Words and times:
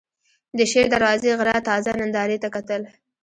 د 0.57 0.59
شېر 0.71 0.85
دروازې 0.93 1.29
غره 1.39 1.55
تازه 1.69 1.91
نندارې 1.99 2.37
ته 2.43 2.49
کتل. 2.55 2.81